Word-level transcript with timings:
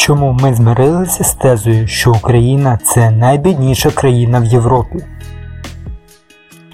Чому 0.00 0.32
ми 0.32 0.54
змирилися 0.54 1.24
з 1.24 1.34
тезою, 1.34 1.86
що 1.86 2.10
Україна 2.12 2.78
це 2.84 3.10
найбідніша 3.10 3.90
країна 3.90 4.40
в 4.40 4.44
Європі? 4.44 5.04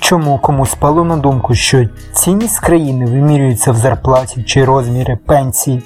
Чому 0.00 0.38
кому 0.38 0.66
спало 0.66 1.04
на 1.04 1.16
думку, 1.16 1.54
що 1.54 1.84
цінність 2.12 2.60
країни 2.60 3.06
вимірюється 3.06 3.72
в 3.72 3.76
зарплаті 3.76 4.42
чи 4.42 4.64
розміри 4.64 5.18
пенсії? 5.26 5.82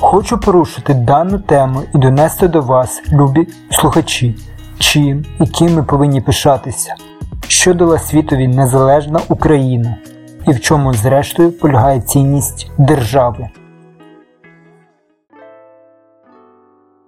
Хочу 0.00 0.38
порушити 0.38 0.94
дану 0.94 1.38
тему 1.38 1.82
і 1.94 1.98
донести 1.98 2.48
до 2.48 2.60
вас, 2.60 3.02
любі 3.12 3.48
слухачі, 3.70 4.36
чим 4.78 5.24
і 5.40 5.46
ким 5.46 5.74
ми 5.74 5.82
повинні 5.82 6.20
пишатися, 6.20 6.94
що 7.48 7.74
дала 7.74 7.98
світові 7.98 8.48
незалежна 8.48 9.20
Україна 9.28 9.96
і 10.46 10.52
в 10.52 10.60
чому, 10.60 10.94
зрештою, 10.94 11.52
полягає 11.52 12.00
цінність 12.00 12.70
держави. 12.78 13.48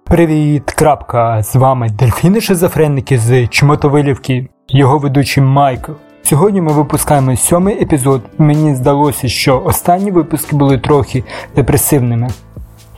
Привіт, 0.09 0.71
крапка! 0.71 1.43
З 1.43 1.55
вами 1.55 1.89
дельфіни 1.89 2.41
шизофренники 2.41 3.17
з 3.17 3.47
Чмотовилівки, 3.47 4.47
його 4.69 4.97
ведучий 4.97 5.43
Майкл. 5.43 5.91
Сьогодні 6.23 6.61
ми 6.61 6.73
випускаємо 6.73 7.35
сьомий 7.37 7.81
епізод. 7.81 8.21
Мені 8.37 8.75
здалося, 8.75 9.27
що 9.27 9.61
останні 9.65 10.11
випуски 10.11 10.55
були 10.55 10.77
трохи 10.77 11.23
депресивними. 11.55 12.27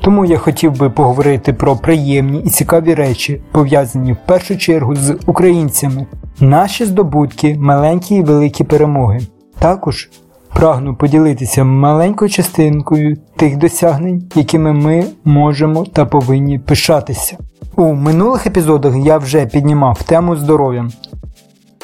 Тому 0.02 0.26
я 0.26 0.38
хотів 0.38 0.78
би 0.78 0.90
поговорити 0.90 1.54
про 1.54 1.76
приємні 1.76 2.42
і 2.42 2.50
цікаві 2.50 2.94
речі, 2.94 3.42
пов'язані 3.52 4.14
в 4.14 4.18
першу 4.26 4.58
чергу 4.58 4.96
з 4.96 5.20
українцями, 5.26 6.06
наші 6.40 6.86
здобутки, 6.86 7.56
маленькі 7.60 8.16
і 8.16 8.24
великі 8.24 8.64
перемоги. 8.64 9.20
Також 9.60 10.10
прагну 10.58 10.96
поділитися 10.96 11.64
маленькою 11.64 12.30
частинкою 12.30 13.18
тих 13.36 13.58
досягнень, 13.58 14.30
якими 14.36 14.74
ми 14.74 15.06
можемо 15.26 15.86
та 15.86 16.06
повинні 16.06 16.60
пишатися. 16.60 17.38
У 17.76 17.94
минулих 17.94 18.48
епізодах 18.48 18.96
я 18.98 19.18
вже 19.18 19.46
піднімав 19.46 20.04
тему 20.04 20.36
здоров'я. 20.36 20.88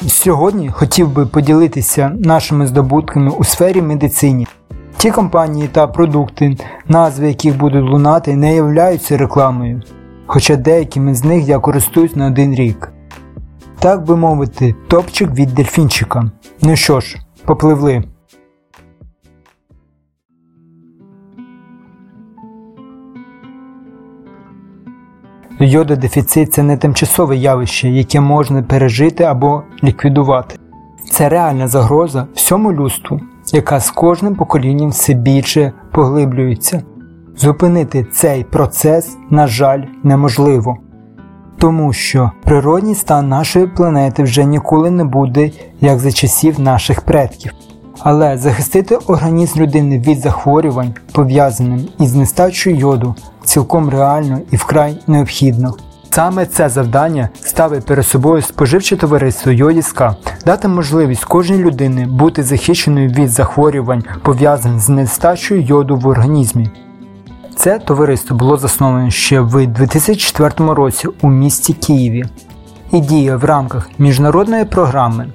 Сьогодні 0.06 0.68
хотів 0.68 1.12
би 1.12 1.26
поділитися 1.26 2.12
нашими 2.18 2.66
здобутками 2.66 3.30
у 3.30 3.44
сфері 3.44 3.82
медицині. 3.82 4.46
Ті 4.96 5.10
компанії 5.10 5.68
та 5.68 5.86
продукти, 5.86 6.56
назви 6.88 7.28
яких 7.28 7.58
будуть 7.58 7.90
лунати, 7.90 8.36
не 8.36 8.54
являються 8.54 9.16
рекламою, 9.16 9.82
хоча 10.26 10.56
деякими 10.56 11.14
з 11.14 11.24
них 11.24 11.48
я 11.48 11.58
користуюсь 11.58 12.16
на 12.16 12.26
один 12.26 12.54
рік. 12.54 12.92
Так 13.78 14.04
би 14.06 14.16
мовити, 14.16 14.74
топчик 14.88 15.30
від 15.30 15.54
дельфінчика. 15.54 16.30
Ну 16.62 16.76
що 16.76 17.00
ж, 17.00 17.16
попливли. 17.44 18.04
Йододефіцит 25.64 26.52
це 26.52 26.62
не 26.62 26.76
тимчасове 26.76 27.36
явище, 27.36 27.88
яке 27.88 28.20
можна 28.20 28.62
пережити 28.62 29.24
або 29.24 29.62
ліквідувати. 29.84 30.56
Це 31.10 31.28
реальна 31.28 31.68
загроза 31.68 32.26
всьому 32.34 32.72
людству, 32.72 33.20
яка 33.52 33.80
з 33.80 33.90
кожним 33.90 34.34
поколінням 34.34 34.90
все 34.90 35.14
більше 35.14 35.72
поглиблюється. 35.92 36.82
Зупинити 37.36 38.06
цей 38.12 38.44
процес, 38.44 39.16
на 39.30 39.46
жаль, 39.46 39.82
неможливо. 40.02 40.76
Тому 41.58 41.92
що 41.92 42.30
природній 42.42 42.94
стан 42.94 43.28
нашої 43.28 43.66
планети 43.66 44.22
вже 44.22 44.44
ніколи 44.44 44.90
не 44.90 45.04
буде 45.04 45.50
як 45.80 45.98
за 45.98 46.12
часів 46.12 46.60
наших 46.60 47.00
предків. 47.00 47.52
Але 47.98 48.38
захистити 48.38 48.96
організм 48.96 49.60
людини 49.60 49.98
від 49.98 50.20
захворювань, 50.20 50.94
пов'язаним 51.12 51.80
із 51.98 52.14
нестачою 52.14 52.76
йоду, 52.76 53.14
цілком 53.54 53.88
реально 53.88 54.40
і 54.50 54.56
вкрай 54.56 54.98
необхідно. 55.06 55.74
Саме 56.10 56.46
це 56.46 56.68
завдання 56.68 57.28
ставить 57.40 57.86
перед 57.86 58.06
собою 58.06 58.42
споживче 58.42 58.96
товариство 58.96 59.52
Йодіска 59.52 60.16
дати 60.46 60.68
можливість 60.68 61.24
кожній 61.24 61.58
людині 61.58 62.06
бути 62.06 62.42
захищеною 62.42 63.08
від 63.08 63.28
захворювань, 63.30 64.04
пов'язаних 64.22 64.80
з 64.80 64.88
нестачою 64.88 65.62
йоду 65.62 65.96
в 65.96 66.06
організмі. 66.06 66.70
Це 67.56 67.78
товариство 67.78 68.36
було 68.36 68.56
засноване 68.56 69.10
ще 69.10 69.40
в 69.40 69.66
2004 69.66 70.50
році 70.58 71.08
у 71.22 71.28
місті 71.28 71.72
Києві 71.72 72.24
і 72.92 73.00
діє 73.00 73.36
в 73.36 73.44
рамках 73.44 73.90
міжнародної 73.98 74.64
програми 74.64 75.26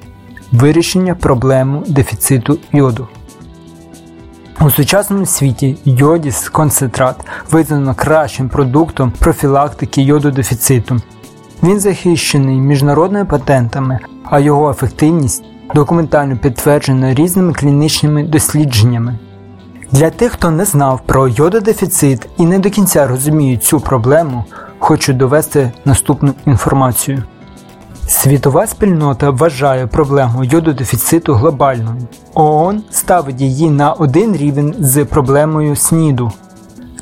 вирішення 0.51 1.15
проблеми 1.15 1.83
дефіциту 1.87 2.57
йоду. 2.73 3.07
У 4.61 4.71
сучасному 4.71 5.25
світі 5.25 5.77
йодіс 5.85 6.49
концентрат 6.49 7.15
визнано 7.51 7.95
кращим 7.95 8.49
продуктом 8.49 9.13
профілактики 9.19 10.01
йододефіциту. 10.01 10.97
Він 11.63 11.79
захищений 11.79 12.59
міжнародними 12.59 13.25
патентами, 13.25 13.99
а 14.23 14.39
його 14.39 14.69
ефективність 14.71 15.43
документально 15.75 16.37
підтверджена 16.37 17.13
різними 17.13 17.53
клінічними 17.53 18.23
дослідженнями. 18.23 19.19
Для 19.91 20.09
тих, 20.09 20.31
хто 20.31 20.51
не 20.51 20.65
знав 20.65 21.01
про 21.05 21.27
йододефіцит 21.27 22.29
і 22.37 22.45
не 22.45 22.59
до 22.59 22.69
кінця 22.69 23.07
розуміє 23.07 23.57
цю 23.57 23.79
проблему, 23.79 24.45
хочу 24.79 25.13
довести 25.13 25.71
наступну 25.85 26.33
інформацію. 26.45 27.23
Світова 28.09 28.67
спільнота 28.67 29.29
вважає 29.29 29.87
проблему 29.87 30.43
йододефіциту 30.43 31.33
глобальною. 31.33 32.07
ООН 32.33 32.83
ставить 32.91 33.41
її 33.41 33.69
на 33.69 33.93
один 33.93 34.35
рівень 34.35 34.75
з 34.79 35.05
проблемою 35.05 35.75
СНІДу. 35.75 36.31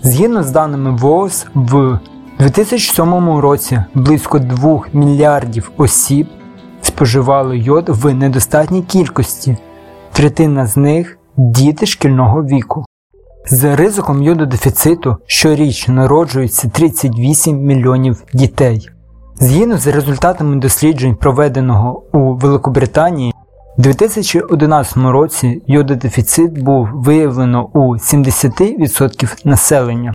Згідно 0.04 0.44
з 0.44 0.52
даними 0.52 0.92
ВООЗ, 0.92 1.46
в 1.56 2.00
2007 2.40 3.38
році 3.40 3.84
близько 3.94 4.40
2 4.40 4.82
мільярдів 4.94 5.72
осіб 5.78 6.28
споживали 6.82 7.58
йод 7.58 7.90
в 7.90 8.14
недостатній 8.14 8.82
кількості, 8.82 9.58
третина 10.12 10.68
з 10.68 10.78
них 10.78 11.18
діти 11.38 11.86
шкільного 11.86 12.44
віку. 12.44 12.86
З 13.50 13.76
ризиком 13.76 14.24
йододефіциту 14.24 15.18
щорічно 15.28 15.94
народжується 15.94 16.70
38 16.70 17.58
мільйонів 17.58 18.24
дітей. 18.34 18.90
Згідно 19.40 19.78
з 19.78 19.88
результатами 19.88 20.56
досліджень, 20.56 21.16
проведеного 21.16 22.04
у 22.14 22.34
Великобританії, 22.34 23.34
у 23.78 23.82
2011 23.82 24.98
році 24.98 25.62
йододефіцит 25.68 26.64
був 26.64 26.90
виявлено 26.94 27.70
у 27.74 27.94
70% 27.94 29.48
населення. 29.48 30.14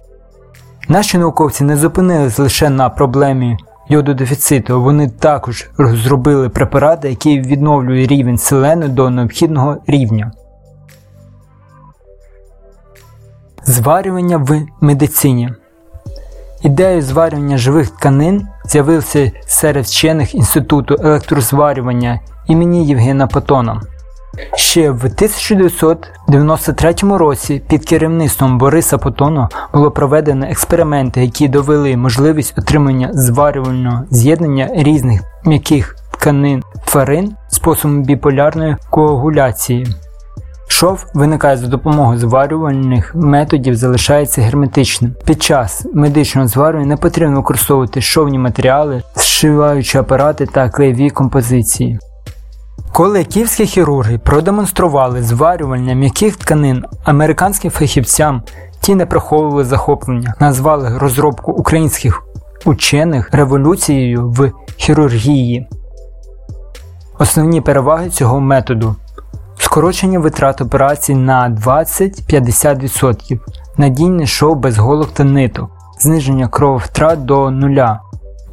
Наші 0.89 1.19
науковці 1.19 1.65
не 1.65 1.77
зупинились 1.77 2.39
лише 2.39 2.71
на 2.71 2.91
проблемі 2.91 3.57
йододефіциту, 3.89 4.83
вони 4.83 5.09
також 5.09 5.71
розробили 5.79 6.49
препарати, 6.49 7.09
які 7.09 7.41
відновлюють 7.41 8.11
рівень 8.11 8.39
селени 8.39 8.89
до 8.89 9.11
необхідного 9.11 9.77
рівня. 9.87 10.33
Зварювання 13.65 14.37
в 14.37 14.63
медицині 14.81 15.51
Ідея 16.63 17.03
зварювання 17.03 17.59
живих 17.59 17.91
тканин 17.91 18.49
з'явилася 18.65 19.31
серед 19.47 19.85
вчених 19.85 20.35
Інституту 20.35 20.97
електрозварювання 21.01 22.21
імені 22.47 22.87
Євгена 22.87 23.27
Патона. 23.27 23.81
Ще 24.57 24.91
в 24.91 25.05
1993 25.05 26.95
році 27.03 27.63
під 27.69 27.85
керівництвом 27.85 28.59
Бориса 28.59 28.99
Потона 28.99 29.49
було 29.75 29.91
проведено 29.91 30.47
експерименти, 30.47 31.21
які 31.21 31.49
довели 31.49 31.97
можливість 31.97 32.59
отримання 32.59 33.11
зварювального 33.13 34.05
з'єднання 34.11 34.69
різних 34.73 35.23
м'яких 35.45 35.97
тканин 36.13 36.63
тварин 36.85 37.37
способом 37.49 38.03
біполярної 38.03 38.77
коагуляції. 38.91 39.87
Шов 40.73 41.07
виникає 41.15 41.57
за 41.57 41.67
допомогою 41.67 42.19
зварювальних 42.19 43.15
методів, 43.15 43.77
залишається 43.77 44.43
герметичним. 44.43 45.15
Під 45.25 45.43
час 45.43 45.87
медичного 45.95 46.49
зварювання 46.49 46.89
не 46.89 46.97
потрібно 46.97 47.37
використовувати 47.37 48.01
шовні 48.01 48.39
матеріали, 48.39 49.03
зшиваючі 49.17 49.99
апарати 49.99 50.47
та 50.47 50.69
клеєві 50.69 51.11
композиції. 51.11 51.99
Коли 52.93 53.25
київські 53.25 53.67
хірурги 53.67 54.19
продемонстрували 54.19 55.23
зварювання 55.23 55.95
м'яких 55.95 56.37
тканин 56.37 56.85
американським 57.05 57.71
фахівцям, 57.71 58.43
ті 58.81 58.95
не 58.95 59.07
приховували 59.07 59.65
захоплення, 59.65 60.35
назвали 60.41 60.99
розробку 60.99 61.53
українських 61.53 62.23
учених 62.65 63.29
революцією 63.33 64.29
в 64.31 64.51
хірургії. 64.77 65.69
Основні 67.19 67.61
переваги 67.61 68.11
цього 68.11 68.41
методу 68.41 68.97
скорочення 69.63 70.19
витрат 70.19 70.61
операцій 70.61 71.15
на 71.15 71.51
20-50%, 71.51 73.41
надійний 73.77 74.27
шов 74.27 74.57
без 74.57 74.79
голок 74.79 75.11
та 75.15 75.25
ниток, 75.25 75.71
зниження 75.99 76.49
крововтрат 76.49 77.25
до 77.25 77.51
нуля. 77.51 78.01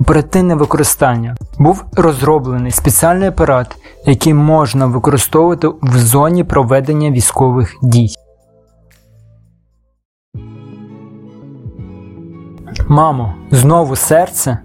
Оперативне 0.01 0.55
використання 0.55 1.35
був 1.59 1.85
розроблений 1.93 2.71
спеціальний 2.71 3.27
апарат, 3.27 3.77
який 4.05 4.33
можна 4.33 4.85
використовувати 4.85 5.67
в 5.81 5.97
зоні 5.97 6.43
проведення 6.43 7.11
військових 7.11 7.75
дій. 7.81 8.09
Мамо, 12.87 13.33
знову 13.51 13.95
серце. 13.95 14.57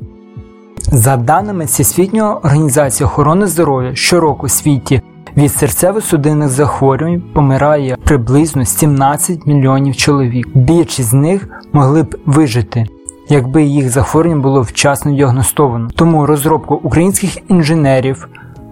За 0.92 1.16
даними 1.16 1.64
Всесвітньої 1.64 2.32
організації 2.32 3.06
охорони 3.06 3.46
здоров'я, 3.46 3.94
щороку 3.94 4.46
у 4.46 4.48
світі 4.48 5.02
від 5.36 5.50
серцево-судинних 5.50 6.48
захворювань 6.48 7.22
помирає 7.34 7.96
приблизно 8.04 8.64
17 8.64 9.46
мільйонів 9.46 9.96
чоловік. 9.96 10.48
Більшість 10.54 11.08
з 11.08 11.12
них 11.12 11.48
могли 11.72 12.02
б 12.02 12.16
вижити, 12.26 12.86
якби 13.28 13.62
їх 13.62 13.90
захворювання 13.90 14.42
було 14.42 14.62
вчасно 14.62 15.12
діагностовано. 15.12 15.88
Тому 15.96 16.26
розробка 16.26 16.74
українських 16.74 17.38
інженерів 17.48 18.28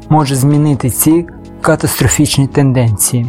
може 0.08 0.34
змінити 0.34 0.90
ці 0.90 1.26
катастрофічні 1.60 2.46
тенденції. 2.46 3.26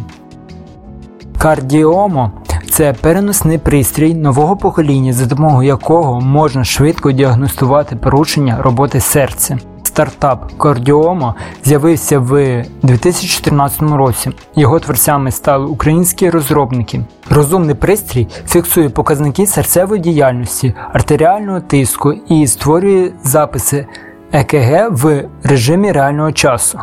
Кардіомо 1.38 2.32
це 2.70 2.92
переносний 2.92 3.58
пристрій 3.58 4.14
нового 4.14 4.56
покоління, 4.56 5.12
за 5.12 5.26
допомогою 5.26 5.68
якого 5.68 6.20
можна 6.20 6.64
швидко 6.64 7.12
діагностувати 7.12 7.96
порушення 7.96 8.58
роботи 8.62 9.00
серця. 9.00 9.58
Стартап 9.94 10.52
Кардіомо 10.58 11.34
з'явився 11.64 12.18
в 12.18 12.64
2014 12.82 13.82
році. 13.82 14.30
Його 14.56 14.80
творцями 14.80 15.30
стали 15.30 15.66
українські 15.66 16.30
розробники. 16.30 17.00
Розумний 17.30 17.74
пристрій 17.74 18.28
фіксує 18.46 18.88
показники 18.88 19.46
серцевої 19.46 20.00
діяльності, 20.00 20.74
артеріального 20.92 21.60
тиску 21.60 22.12
і 22.12 22.46
створює 22.46 23.12
записи 23.22 23.86
ЕКГ 24.32 24.88
в 24.90 25.24
режимі 25.42 25.92
реального 25.92 26.32
часу. 26.32 26.78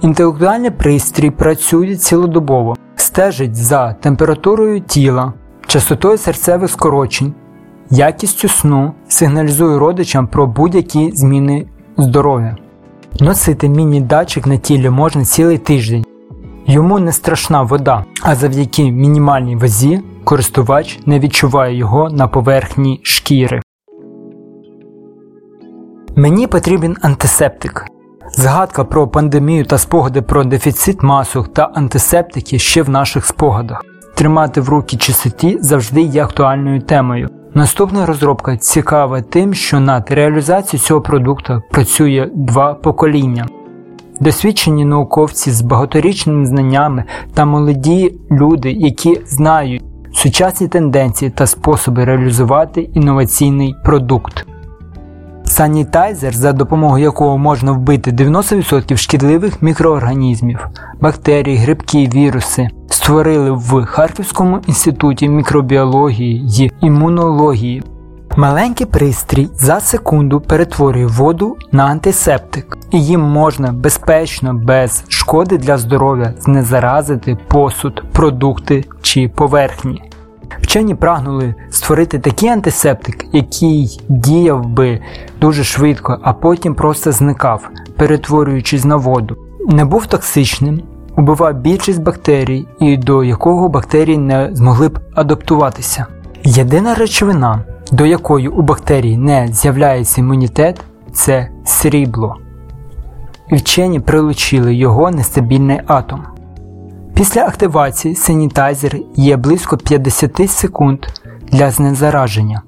Інтелектуальний 0.00 0.70
пристрій 0.70 1.30
працює 1.30 1.96
цілодобово, 1.96 2.76
стежить 2.96 3.56
за 3.56 3.92
температурою 3.92 4.80
тіла, 4.80 5.32
частотою 5.66 6.18
серцевих 6.18 6.70
скорочень, 6.70 7.34
якістю 7.90 8.48
сну, 8.48 8.92
сигналізує 9.08 9.78
родичам 9.78 10.26
про 10.26 10.46
будь-які 10.46 11.12
зміни 11.14 11.66
здоров'я. 11.98 12.56
Носити 13.20 13.68
міні-датчик 13.68 14.46
на 14.46 14.56
тілі 14.56 14.90
можна 14.90 15.24
цілий 15.24 15.58
тиждень. 15.58 16.04
Йому 16.66 16.98
не 16.98 17.12
страшна 17.12 17.62
вода, 17.62 18.04
а 18.22 18.34
завдяки 18.34 18.90
мінімальній 18.90 19.56
вазі 19.56 20.00
користувач 20.24 20.98
не 21.06 21.20
відчуває 21.20 21.76
його 21.76 22.10
на 22.10 22.28
поверхні 22.28 23.00
шкіри. 23.02 23.60
Мені 26.16 26.46
потрібен 26.46 26.96
антисептик. 27.02 27.84
Згадка 28.32 28.84
про 28.84 29.08
пандемію 29.08 29.64
та 29.64 29.78
спогади 29.78 30.22
про 30.22 30.44
дефіцит 30.44 31.02
масок 31.02 31.54
та 31.54 31.62
антисептики 31.74 32.58
ще 32.58 32.82
в 32.82 32.88
наших 32.88 33.26
спогадах. 33.26 33.84
Тримати 34.14 34.60
в 34.60 34.68
руки 34.68 34.96
чистоті 34.96 35.58
завжди 35.60 36.00
є 36.00 36.24
актуальною 36.24 36.80
темою. 36.80 37.28
Наступна 37.56 38.06
розробка 38.06 38.56
цікава 38.56 39.20
тим, 39.22 39.54
що 39.54 39.80
над 39.80 40.10
реалізацією 40.10 40.86
цього 40.86 41.00
продукту 41.00 41.62
працює 41.70 42.30
два 42.34 42.74
покоління. 42.74 43.46
Досвідчені 44.20 44.84
науковці 44.84 45.50
з 45.50 45.60
багаторічними 45.60 46.46
знаннями 46.46 47.04
та 47.34 47.44
молоді 47.44 48.14
люди, 48.30 48.72
які 48.72 49.20
знають 49.26 49.82
сучасні 50.14 50.68
тенденції 50.68 51.30
та 51.30 51.46
способи 51.46 52.04
реалізувати 52.04 52.80
інноваційний 52.80 53.74
продукт. 53.84 54.46
Санітайзер, 55.56 56.34
за 56.34 56.52
допомогою 56.52 57.04
якого 57.04 57.38
можна 57.38 57.72
вбити 57.72 58.10
90% 58.10 58.96
шкідливих 58.96 59.62
мікроорганізмів, 59.62 60.66
бактерій, 61.00 61.56
грибки, 61.56 62.10
віруси, 62.14 62.68
створили 62.90 63.50
в 63.50 63.84
Харківському 63.84 64.58
інституті 64.66 65.28
мікробіології 65.28 66.48
й 66.48 66.72
імунології. 66.80 67.82
Маленький 68.36 68.86
пристрій 68.86 69.48
за 69.54 69.80
секунду 69.80 70.40
перетворює 70.40 71.06
воду 71.06 71.56
на 71.72 71.84
антисептик, 71.84 72.78
і 72.90 73.04
їм 73.04 73.20
можна 73.20 73.72
безпечно, 73.72 74.54
без 74.54 75.04
шкоди 75.08 75.58
для 75.58 75.78
здоров'я 75.78 76.34
знезаразити 76.38 77.38
посуд, 77.48 78.02
продукти 78.12 78.84
чи 79.02 79.28
поверхні. 79.28 80.02
Вчені 80.62 80.94
прагнули 80.94 81.54
створити 81.70 82.18
такий 82.18 82.48
антисептик, 82.48 83.26
який 83.32 84.00
діяв 84.08 84.66
би 84.66 85.00
дуже 85.40 85.64
швидко, 85.64 86.18
а 86.22 86.32
потім 86.32 86.74
просто 86.74 87.12
зникав, 87.12 87.70
перетворюючись 87.96 88.84
на 88.84 88.96
воду. 88.96 89.36
Не 89.68 89.84
був 89.84 90.06
токсичним, 90.06 90.82
убивав 91.16 91.54
більшість 91.54 92.02
бактерій 92.02 92.66
і 92.80 92.96
до 92.96 93.24
якого 93.24 93.68
бактерії 93.68 94.18
не 94.18 94.50
змогли 94.52 94.88
б 94.88 94.98
адаптуватися. 95.14 96.06
Єдина 96.44 96.94
речовина, 96.94 97.64
до 97.92 98.06
якої 98.06 98.48
у 98.48 98.62
бактерій 98.62 99.16
не 99.16 99.48
з'являється 99.52 100.20
імунітет, 100.20 100.80
це 101.12 101.48
срібло. 101.64 102.36
Вчені 103.52 104.00
прилучили 104.00 104.74
його 104.74 105.10
нестабільний 105.10 105.80
атом. 105.86 106.35
Після 107.16 107.40
активації 107.40 108.14
санітайзер 108.14 108.96
є 109.14 109.36
близько 109.36 109.76
50 109.76 110.50
секунд 110.50 110.98
для 111.52 111.70
знезараження. 111.70 112.62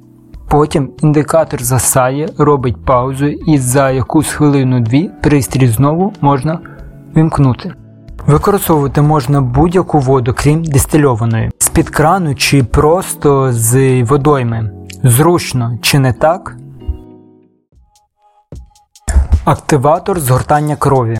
Потім 0.48 0.90
індикатор 1.02 1.62
засає, 1.62 2.28
робить 2.38 2.84
паузу 2.84 3.26
і 3.26 3.58
за 3.58 3.90
якусь 3.90 4.28
хвилину-дві 4.28 5.10
пристрій 5.22 5.68
знову 5.68 6.12
можна 6.20 6.60
вимкнути. 7.14 7.72
Використовувати 8.26 9.02
можна 9.02 9.40
будь-яку 9.40 9.98
воду, 9.98 10.34
крім 10.36 10.64
дистильованої, 10.64 11.50
з-під 11.58 11.90
крану 11.90 12.34
чи 12.34 12.64
просто 12.64 13.52
з 13.52 14.02
водойми. 14.02 14.70
Зручно 15.02 15.78
чи 15.82 15.98
не 15.98 16.12
так? 16.12 16.56
Активатор 19.44 20.20
згортання 20.20 20.76
крові. 20.76 21.18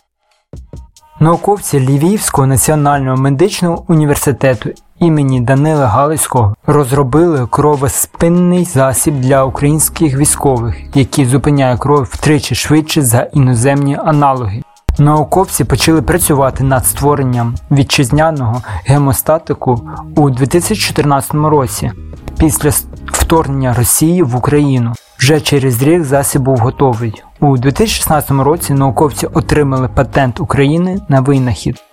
Науковці 1.21 1.79
Львівського 1.79 2.47
національного 2.47 3.17
медичного 3.17 3.83
університету 3.87 4.69
імені 4.99 5.41
Данила 5.41 5.87
Галицького 5.87 6.55
розробили 6.67 7.47
кровоспинний 7.47 8.65
засіб 8.65 9.19
для 9.19 9.43
українських 9.43 10.17
військових, 10.17 10.75
який 10.95 11.25
зупиняє 11.25 11.77
кров 11.77 12.03
втричі 12.03 12.55
швидше 12.55 13.01
за 13.01 13.21
іноземні 13.21 13.97
аналоги. 14.05 14.63
Науковці 14.99 15.63
почали 15.63 16.01
працювати 16.01 16.63
над 16.63 16.85
створенням 16.85 17.55
вітчизняного 17.71 18.61
гемостатику 18.85 19.81
у 20.15 20.29
2014 20.29 21.33
році 21.33 21.91
після 22.39 22.69
вторгнення 23.05 23.73
Росії 23.73 24.23
в 24.23 24.35
Україну. 24.35 24.93
Вже 25.17 25.41
через 25.41 25.83
рік 25.83 26.03
засіб 26.03 26.41
був 26.41 26.57
готовий. 26.57 27.23
У 27.41 27.57
2016 27.57 28.31
році 28.31 28.73
науковці 28.73 29.27
отримали 29.27 29.87
патент 29.87 30.39
України 30.39 31.01
на 31.09 31.21
винахід. 31.21 31.83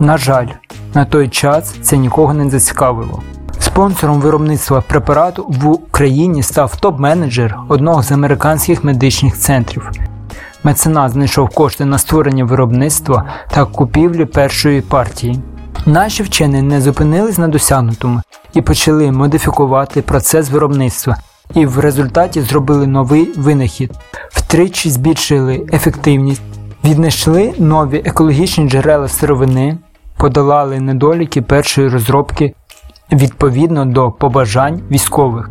На 0.00 0.18
жаль, 0.18 0.46
на 0.94 1.04
той 1.04 1.28
час 1.28 1.74
це 1.82 1.96
нікого 1.96 2.34
не 2.34 2.50
зацікавило. 2.50 3.22
Спонсором 3.58 4.20
виробництва 4.20 4.80
препарату 4.80 5.46
в 5.48 5.68
Україні 5.68 6.42
став 6.42 6.74
топ-менеджер 6.82 7.54
одного 7.68 8.02
з 8.02 8.12
американських 8.12 8.84
медичних 8.84 9.38
центрів. 9.38 9.90
Меценат 10.64 11.12
знайшов 11.12 11.48
кошти 11.48 11.84
на 11.84 11.98
створення 11.98 12.44
виробництва 12.44 13.24
та 13.50 13.64
купівлі 13.64 14.24
першої 14.24 14.80
партії. 14.80 15.40
Наші 15.86 16.22
вчені 16.22 16.62
не 16.62 16.80
зупинились 16.80 17.38
на 17.38 17.48
досягнутому 17.48 18.22
і 18.54 18.62
почали 18.62 19.12
модифікувати 19.12 20.02
процес 20.02 20.50
виробництва, 20.50 21.16
і 21.54 21.66
в 21.66 21.78
результаті 21.78 22.40
зробили 22.40 22.86
новий 22.86 23.32
винахід, 23.36 23.92
втричі 24.30 24.90
збільшили 24.90 25.66
ефективність, 25.72 26.42
віднайшли 26.84 27.54
нові 27.58 28.02
екологічні 28.04 28.68
джерела 28.68 29.08
сировини, 29.08 29.78
подолали 30.16 30.80
недоліки 30.80 31.42
першої 31.42 31.88
розробки 31.88 32.54
відповідно 33.12 33.84
до 33.84 34.10
побажань 34.10 34.82
військових. 34.90 35.50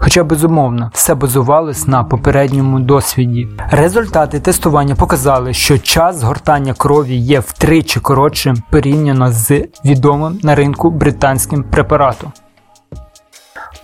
Хоча 0.00 0.24
безумовно 0.24 0.90
все 0.94 1.14
базувалось 1.14 1.86
на 1.86 2.04
попередньому 2.04 2.80
досвіді. 2.80 3.48
Результати 3.70 4.40
тестування 4.40 4.94
показали, 4.94 5.54
що 5.54 5.78
час 5.78 6.16
згортання 6.16 6.74
крові 6.74 7.16
є 7.16 7.40
втричі 7.40 8.00
коротшим 8.00 8.56
порівняно 8.70 9.32
з 9.32 9.64
відомим 9.84 10.38
на 10.42 10.54
ринку 10.54 10.90
британським 10.90 11.62
препаратом. 11.62 12.32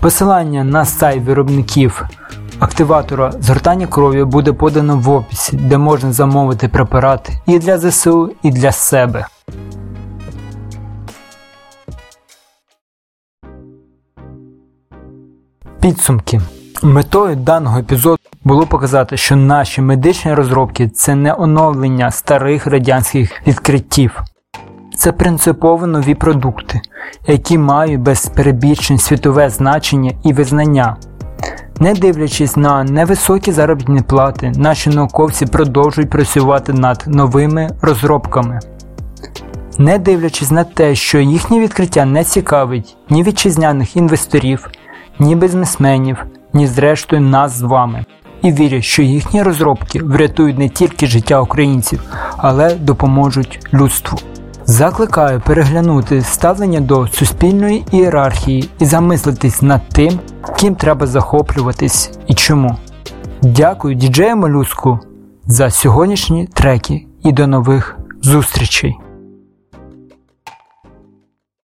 Посилання 0.00 0.64
на 0.64 0.84
сайт 0.84 1.22
виробників 1.22 2.04
активатора 2.58 3.32
згортання 3.40 3.86
крові 3.86 4.24
буде 4.24 4.52
подано 4.52 4.98
в 4.98 5.10
описі, 5.10 5.56
де 5.56 5.78
можна 5.78 6.12
замовити 6.12 6.68
препарат 6.68 7.30
і 7.46 7.58
для 7.58 7.78
ЗСУ, 7.78 8.32
і 8.42 8.50
для 8.50 8.72
себе. 8.72 9.26
Підсумки. 15.80 16.40
Метою 16.82 17.36
даного 17.36 17.78
епізоду 17.78 18.18
було 18.44 18.66
показати, 18.66 19.16
що 19.16 19.36
наші 19.36 19.80
медичні 19.80 20.34
розробки 20.34 20.88
це 20.88 21.14
не 21.14 21.34
оновлення 21.34 22.10
старих 22.10 22.66
радянських 22.66 23.46
відкриттів. 23.46 24.22
Це 24.96 25.12
принципово 25.12 25.86
нові 25.86 26.14
продукти, 26.14 26.80
які 27.26 27.58
мають 27.58 28.00
без 28.00 28.26
перебільшень 28.26 28.98
світове 28.98 29.50
значення 29.50 30.12
і 30.24 30.32
визнання. 30.32 30.96
Не 31.80 31.94
дивлячись 31.94 32.56
на 32.56 32.84
невисокі 32.84 33.52
заробітні 33.52 34.00
плати, 34.00 34.52
наші 34.56 34.90
науковці 34.90 35.46
продовжують 35.46 36.10
працювати 36.10 36.72
над 36.72 37.04
новими 37.06 37.70
розробками. 37.82 38.60
Не 39.78 39.98
дивлячись 39.98 40.50
на 40.50 40.64
те, 40.64 40.94
що 40.94 41.18
їхнє 41.18 41.60
відкриття 41.60 42.04
не 42.04 42.24
цікавить 42.24 42.96
ні 43.10 43.22
вітчизняних 43.22 43.96
інвесторів, 43.96 44.70
ні 45.18 45.36
бізнесменів, 45.36 46.24
ні 46.52 46.66
зрештою 46.66 47.22
нас 47.22 47.52
з 47.52 47.62
вами, 47.62 48.04
і 48.42 48.52
вірять, 48.52 48.84
що 48.84 49.02
їхні 49.02 49.42
розробки 49.42 50.02
врятують 50.02 50.58
не 50.58 50.68
тільки 50.68 51.06
життя 51.06 51.40
українців, 51.40 52.02
але 52.36 52.74
допоможуть 52.74 53.66
людству. 53.74 54.18
Закликаю 54.66 55.40
переглянути 55.40 56.22
ставлення 56.22 56.80
до 56.80 57.08
суспільної 57.08 57.84
ієрархії 57.92 58.70
і 58.78 58.86
замислитись 58.86 59.62
над 59.62 59.88
тим, 59.88 60.18
ким 60.58 60.74
треба 60.74 61.06
захоплюватись 61.06 62.10
і 62.26 62.34
чому. 62.34 62.76
Дякую 63.42 63.94
діджею 63.94 64.36
Молюску 64.36 64.98
за 65.46 65.70
сьогоднішні 65.70 66.46
треки 66.46 67.06
і 67.24 67.32
до 67.32 67.46
нових 67.46 67.98
зустрічей! 68.22 68.96